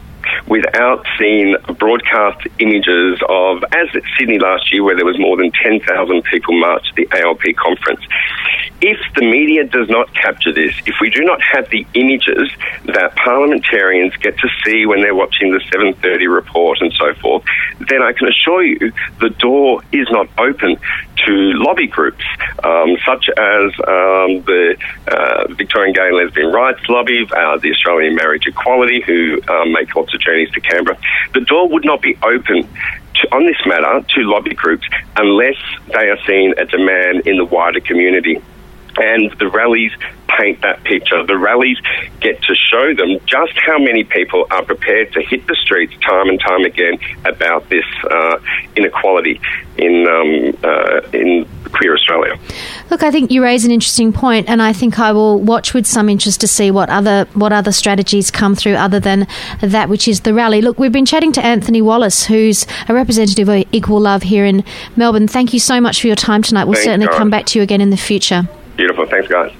[0.46, 5.50] without seeing broadcast images of, as at Sydney last year, where there was more than
[5.52, 8.00] 10,000 people march the ALP conference.
[8.80, 12.50] If the media does not capture this, if we do not have the images
[12.86, 17.44] that parliamentarians get to see when they're watching the 7:30 report and so forth,
[17.88, 20.76] then I can assure you the door is not open
[21.26, 22.24] to lobby groups
[22.64, 24.76] um, such as um, the
[25.08, 29.94] uh, Victorian Gay and Lesbian Rights Lobby, uh, the Australian Marriage Equality, who um, make
[29.94, 30.98] lots of journeys to Canberra.
[31.34, 32.68] The door would not be open
[33.14, 35.56] to, on this matter to lobby groups unless
[35.88, 38.40] they are seen a demand in the wider community.
[38.96, 39.92] And the rallies
[40.38, 41.24] paint that picture.
[41.24, 41.78] The rallies
[42.20, 46.28] get to show them just how many people are prepared to hit the streets time
[46.28, 48.38] and time again about this uh,
[48.76, 49.40] inequality
[49.76, 52.38] in um, uh, in queer Australia.
[52.90, 55.86] Look, I think you raise an interesting point, and I think I will watch with
[55.86, 59.26] some interest to see what other what other strategies come through other than
[59.60, 60.60] that which is the rally.
[60.60, 64.64] Look, we've been chatting to Anthony Wallace, who's a representative of Equal Love here in
[64.96, 65.28] Melbourne.
[65.28, 66.64] Thank you so much for your time tonight.
[66.64, 67.18] We'll Thanks, certainly guys.
[67.18, 68.48] come back to you again in the future.
[68.82, 69.06] Beautiful.
[69.06, 69.52] Thanks, guys.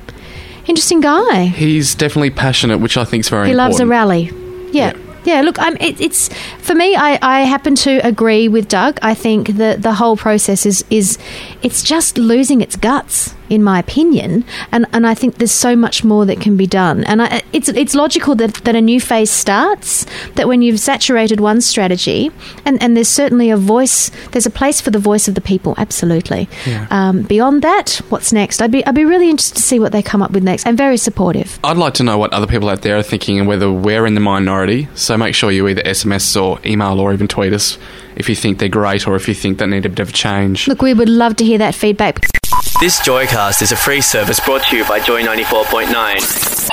[0.67, 1.45] Interesting guy.
[1.45, 3.71] He's definitely passionate, which I think is very He important.
[3.71, 4.33] loves a rally.
[4.73, 4.95] Yeah.
[5.25, 6.97] Yeah, look, I'm, it, it's for me.
[6.97, 8.99] I, I happen to agree with Doug.
[9.01, 11.19] I think that the whole process is is
[11.63, 14.45] it's just losing its guts, in my opinion.
[14.73, 17.05] And and I think there's so much more that can be done.
[17.05, 20.07] And I, it's it's logical that, that a new phase starts.
[20.37, 22.31] That when you've saturated one strategy,
[22.65, 24.11] and and there's certainly a voice.
[24.33, 25.75] There's a place for the voice of the people.
[25.77, 26.49] Absolutely.
[26.91, 28.63] Um, beyond that, what's next?
[28.63, 30.67] I'd be I'd be really interested to see what they come up with next.
[30.67, 31.61] I'm very supportive.
[31.63, 34.15] I'd like to know what other people out there are thinking and whether we're in
[34.15, 34.89] the minority.
[34.95, 37.77] So make sure you either SMS or email or even tweet us
[38.17, 40.13] if you think they're great or if you think they need a bit of a
[40.13, 40.69] change.
[40.69, 42.21] Look, we would love to hear that feedback.
[42.81, 46.69] This Joycast is a free service brought to you by Joy 94.9.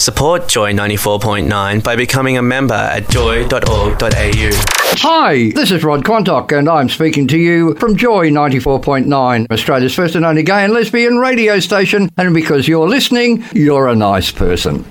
[0.00, 4.50] Support Joy 94.9 by becoming a member at joy.org.au.
[4.96, 10.14] Hi, this is Rod Quantock, and I'm speaking to you from Joy 94.9, Australia's first
[10.14, 12.10] and only gay and lesbian radio station.
[12.16, 14.84] And because you're listening, you're a nice person.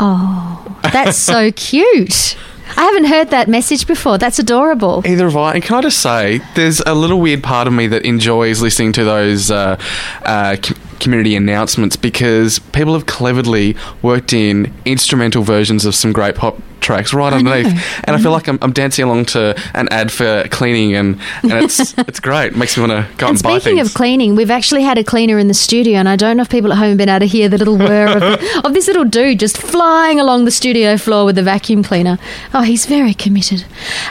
[0.00, 2.36] Oh, that's so cute.
[2.76, 4.18] I haven't heard that message before.
[4.18, 5.02] That's adorable.
[5.06, 5.54] Either of I.
[5.54, 8.92] And can I just say, there's a little weird part of me that enjoys listening
[8.94, 9.78] to those uh,
[10.24, 16.36] uh, com- community announcements because people have cleverly worked in instrumental versions of some great
[16.36, 17.66] pop tracks right underneath,
[18.04, 21.52] and I feel like I'm, I'm dancing along to an ad for cleaning, and, and
[21.52, 22.48] it's it's great.
[22.52, 23.62] It makes me want to go And and, buy things.
[23.62, 26.42] speaking of cleaning, we've actually had a cleaner in the studio, and I don't know
[26.42, 28.22] if people at home have been able to hear the little whir of,
[28.64, 32.18] of this little dude just flying along the studio floor with the vacuum cleaner.
[32.52, 33.64] Oh, he's very committed.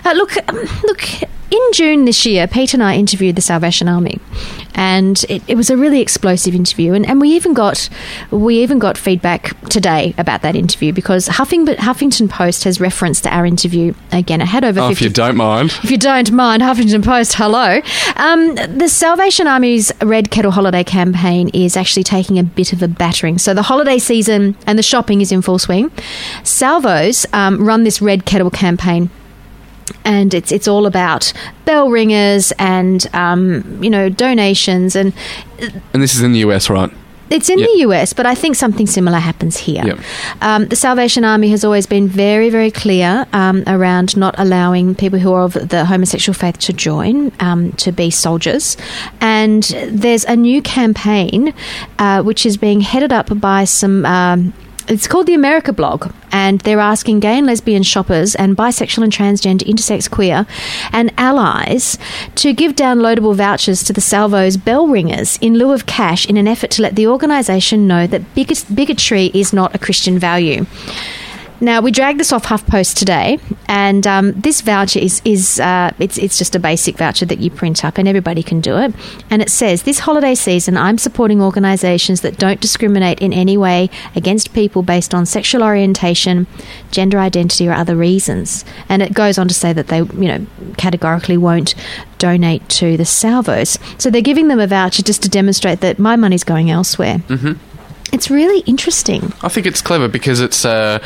[0.05, 1.01] Uh, look, um, look.
[1.51, 4.19] In June this year, Pete and I interviewed the Salvation Army,
[4.73, 6.93] and it, it was a really explosive interview.
[6.93, 7.89] And, and we even got
[8.31, 13.45] we even got feedback today about that interview because Huffington, Huffington Post has referenced our
[13.45, 14.39] interview again.
[14.39, 15.77] It had over oh, 50 if you don't mind.
[15.83, 17.81] if you don't mind, Huffington Post, hello.
[18.15, 22.87] Um, the Salvation Army's Red Kettle Holiday campaign is actually taking a bit of a
[22.87, 23.37] battering.
[23.37, 25.91] So the holiday season and the shopping is in full swing.
[26.45, 29.09] Salvos um, run this Red Kettle campaign.
[30.05, 31.33] And it's it's all about
[31.65, 35.13] bell ringers and um, you know donations and
[35.93, 36.91] And this is in the US, right?
[37.31, 37.69] it's in Yep.
[37.69, 39.83] the US, but I think something similar happens here.
[39.85, 39.99] Yep.
[40.41, 45.17] Um, the Salvation Army has always been very, very clear um, around not allowing people
[45.17, 48.75] who are of the homosexual faith to join, um, to be soldiers.
[49.21, 51.53] And there's a new campaign
[51.99, 54.05] uh, which is being headed up by some.
[54.91, 59.13] It's called the America blog, and they're asking gay and lesbian shoppers and bisexual and
[59.13, 60.45] transgender, intersex, queer,
[60.91, 61.97] and allies
[62.35, 66.45] to give downloadable vouchers to the Salvos bell ringers in lieu of cash in an
[66.45, 70.65] effort to let the organisation know that bigot- bigotry is not a Christian value.
[71.61, 76.17] Now we dragged this off HuffPost today, and um, this voucher is is uh, it's
[76.17, 78.95] it's just a basic voucher that you print up, and everybody can do it.
[79.29, 83.91] And it says, "This holiday season, I'm supporting organisations that don't discriminate in any way
[84.15, 86.47] against people based on sexual orientation,
[86.89, 90.47] gender identity, or other reasons." And it goes on to say that they, you know,
[90.77, 91.75] categorically won't
[92.17, 93.77] donate to the Salvos.
[93.99, 97.19] So they're giving them a voucher just to demonstrate that my money's going elsewhere.
[97.27, 97.53] Mm-hmm.
[98.11, 99.33] It's really interesting.
[99.41, 100.99] I think it's clever because it's uh,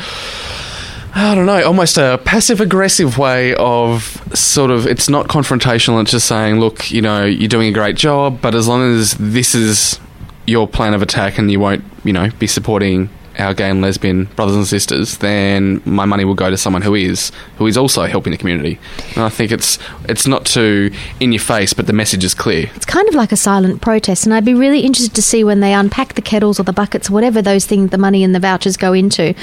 [1.14, 6.10] I don't know, almost a passive aggressive way of sort of it's not confrontational, it's
[6.10, 9.54] just saying, look, you know, you're doing a great job, but as long as this
[9.54, 9.98] is
[10.46, 14.24] your plan of attack and you won't, you know, be supporting our gay and lesbian
[14.36, 18.04] brothers and sisters, then my money will go to someone who is who is also
[18.04, 18.78] helping the community.
[19.14, 20.90] And I think it's it's not too
[21.20, 22.70] in your face, but the message is clear.
[22.74, 25.60] It's kind of like a silent protest, and I'd be really interested to see when
[25.60, 28.76] they unpack the kettles or the buckets, whatever those things, the money and the vouchers
[28.76, 29.34] go into,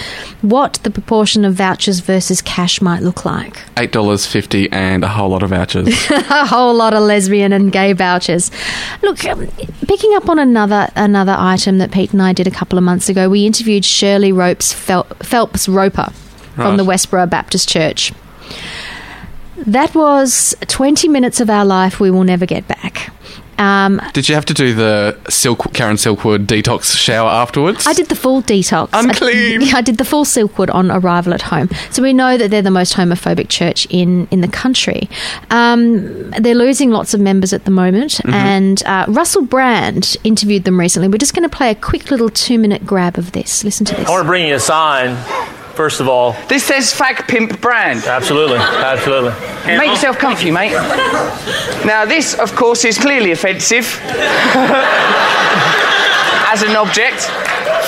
[0.42, 3.58] what the proportion of vouchers versus cash might look like.
[3.78, 5.88] Eight dollars fifty and a whole lot of vouchers.
[6.10, 8.52] a whole lot of lesbian and gay vouchers.
[9.02, 9.48] Look, um,
[9.88, 13.10] picking up on another another item that Pete and I did a couple of months
[13.10, 16.12] ago, we interviewed Shirley Ropes Fel- Phelps Roper
[16.56, 16.78] from Right.
[16.78, 18.12] the Westboro Baptist Church.
[19.58, 23.12] That was 20 minutes of our life we will never get back.
[23.58, 27.86] Um, Did you have to do the Silk Karen Silkwood detox shower afterwards?
[27.88, 28.90] I did the full detox.
[28.94, 29.62] Unclean.
[29.62, 31.70] I, yeah, I did the full Silkwood on arrival at home.
[31.92, 35.10] So we know that they're the most homophobic church in, in the country.
[35.50, 38.12] Um, they're losing lots of members at the moment.
[38.14, 38.34] Mm-hmm.
[38.34, 41.08] And uh, Russell Brand interviewed them recently.
[41.08, 43.64] We're just going to play a quick little two minute grab of this.
[43.64, 44.08] Listen to this.
[44.08, 45.16] I want to bring you a sign,
[45.74, 46.34] first of all.
[46.48, 48.04] This says Fag Pimp Brand.
[48.06, 49.32] Absolutely, absolutely.
[49.66, 50.74] Make yourself comfy, mate.
[51.86, 54.00] Now, this, of course, is clearly offensive
[56.52, 57.30] as an object.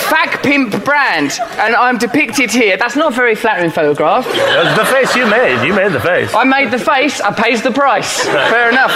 [0.06, 2.76] Fag Pimp Brand, and I'm depicted here.
[2.76, 4.24] That's not a very flattering photograph.
[4.26, 5.66] The face you made.
[5.66, 6.32] You made the face.
[6.34, 8.20] I made the face, I pays the price.
[8.24, 8.92] Fair enough.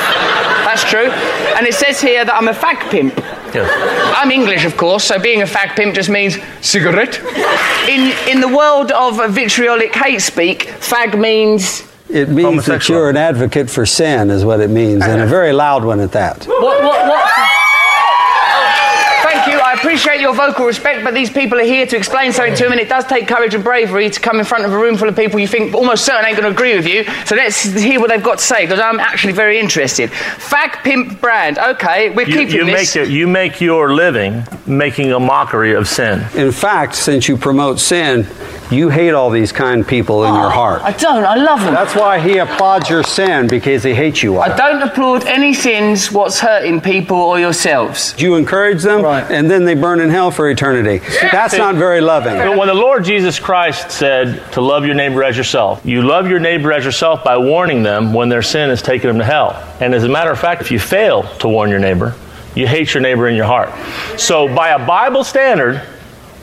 [0.64, 1.11] That's true.
[1.57, 3.14] And it says here that I'm a fag pimp.
[3.55, 4.14] Yes.
[4.16, 7.18] I'm English, of course, so being a fag pimp just means cigarette.
[7.88, 13.16] In in the world of vitriolic hate speak, fag means It means that you're an
[13.16, 15.26] advocate for sin, is what it means, and a uh-huh.
[15.26, 16.46] very loud one at that.
[16.46, 17.24] what what what?
[17.26, 17.61] Oh,
[19.22, 19.61] Thank you.
[19.61, 22.72] I appreciate your vocal respect, but these people are here to explain something to them,
[22.72, 25.09] and it does take courage and bravery to come in front of a room full
[25.09, 27.05] of people you think almost certain ain't going to agree with you.
[27.24, 30.11] So let's hear what they've got to say, because I'm actually very interested.
[30.11, 31.59] Fag Pimp Brand.
[31.59, 32.95] Okay, we're You, keeping you this.
[32.95, 36.24] make it, you make your living making a mockery of sin.
[36.35, 38.26] In fact, since you promote sin,
[38.70, 40.83] you hate all these kind people in your oh, heart.
[40.83, 41.24] I don't.
[41.24, 41.74] I love them.
[41.74, 44.43] That's why he applauds your sin because he hates you all.
[44.43, 48.12] I don't applaud any sins what's hurting people or yourselves.
[48.12, 49.28] Do you encourage them, right.
[49.28, 50.99] and then they burn in hell for eternity.
[51.31, 52.37] That's not very loving.
[52.37, 56.29] But when the Lord Jesus Christ said to love your neighbor as yourself, you love
[56.29, 59.53] your neighbor as yourself by warning them when their sin is taking them to hell.
[59.81, 62.16] And as a matter of fact, if you fail to warn your neighbor,
[62.57, 63.71] you hate your neighbor in your heart.
[64.18, 65.81] So, by a Bible standard,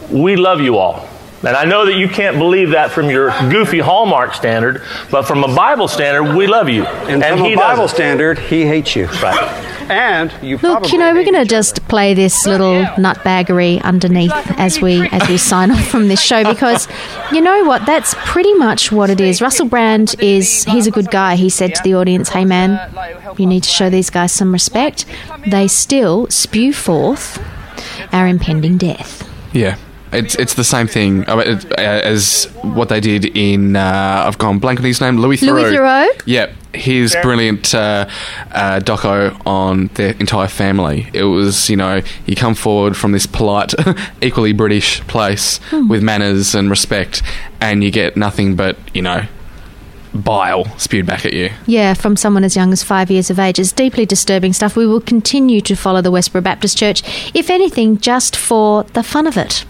[0.09, 1.05] we love you all.
[1.45, 5.43] And I know that you can't believe that from your goofy Hallmark standard, but from
[5.43, 6.86] a Bible standard, we love you.
[6.86, 7.95] And, from he a Bible doesn't.
[7.95, 9.07] standard, he hates you.
[9.21, 9.76] Right.
[9.89, 14.81] And you Look, you know, we're going to just play this little nutbaggery underneath as
[14.81, 16.88] we as we sign off from this show because
[17.31, 17.85] you know what?
[17.85, 19.41] That's pretty much what it is.
[19.41, 21.35] Russell Brand is he's a good guy.
[21.35, 22.79] He said to the audience, "Hey man,
[23.38, 25.05] you need to show these guys some respect."
[25.47, 27.41] They still spew forth
[28.11, 29.27] our impending death.
[29.53, 29.77] Yeah.
[30.13, 34.23] It's, it's the same thing I mean, it- uh, as what they did in uh,
[34.25, 35.63] I've gone blank on his name Louis Theroux.
[35.63, 36.21] Louis Theroux?
[36.25, 38.07] Yeah, his brilliant uh,
[38.51, 41.09] uh, doco on their entire family.
[41.13, 43.73] It was you know you come forward from this polite,
[44.21, 45.88] equally British place Hmm.
[45.89, 47.21] with manners and respect,
[47.59, 49.25] and you get nothing but you know
[50.18, 51.49] bile spewed back at you.
[51.65, 53.59] Yeah, from someone as young as five years of age.
[53.59, 54.76] It's deeply disturbing stuff.
[54.76, 57.01] We will continue to follow the Westboro Baptist Church,
[57.36, 59.65] if anything, just for the fun of it.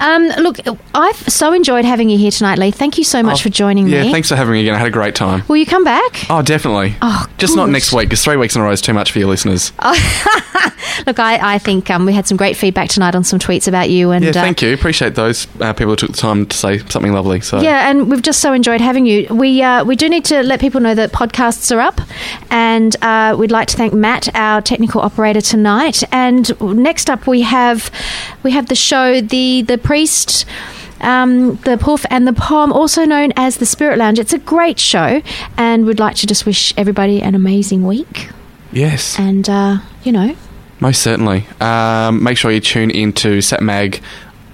[0.00, 0.58] Um, look,
[0.94, 2.70] I've so enjoyed having you here tonight, Lee.
[2.70, 4.06] Thank you so much for joining Yeah, me.
[4.06, 4.74] Yeah, thanks for having me again.
[4.74, 5.42] I had a great time.
[5.48, 6.26] Will you come back?
[6.30, 6.94] Oh, definitely.
[7.02, 9.18] Oh, Just not next week, because three weeks in a row is too much for
[9.18, 9.72] your listeners.
[11.06, 13.90] Look, I, I think um, we had some great feedback tonight on some tweets about
[13.90, 14.10] you.
[14.10, 14.72] And yeah, uh, thank you.
[14.72, 17.40] Appreciate those uh, people who took the time to say something lovely.
[17.40, 19.26] So Yeah, and we've just so enjoyed having you.
[19.30, 22.00] We uh, we do need to let people know that podcasts are up,
[22.50, 26.02] and uh, we'd like to thank Matt, our technical operator tonight.
[26.12, 27.90] And next up, we have
[28.42, 30.46] we have the show, the the priest.
[30.98, 34.18] Um, the Poof and the Poem, also known as the Spirit Lounge.
[34.18, 35.20] It's a great show,
[35.58, 38.30] and we'd like to just wish everybody an amazing week.
[38.72, 40.34] yes, And, uh, you know,
[40.80, 41.46] most certainly.
[41.60, 44.00] Um, make sure you tune in into SatMag.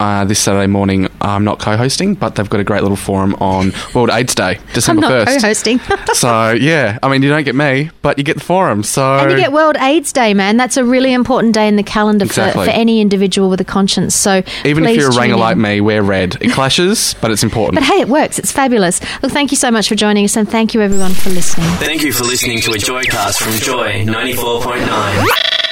[0.03, 3.73] Uh, this Saturday morning, I'm not co-hosting, but they've got a great little forum on
[3.95, 5.29] World AIDS Day, December first.
[5.29, 6.01] I'm December not first.
[6.01, 6.15] co-hosting.
[6.15, 8.83] so yeah, I mean, you don't get me, but you get the forum.
[8.83, 10.57] So And you get World AIDS Day, man.
[10.57, 12.65] That's a really important day in the calendar Exactly.
[12.65, 14.17] for, for any individual with a conscience.
[14.17, 16.37] So even if you're a tune ranger like me, wear red.
[16.41, 17.77] It clashes, but it's important.
[17.77, 18.41] But hey, it works.
[18.41, 19.01] It's fabulous.
[19.23, 21.69] Look, thank you so much for joining us, and thank you everyone for listening.
[21.77, 25.72] Thank you for listening to a Joycast from Joy 94.9.